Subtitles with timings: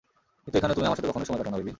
[0.43, 1.69] কিন্তু এখানেও, তুমি আমার সাথে কখনোই সময় কাটাও না, বেবি।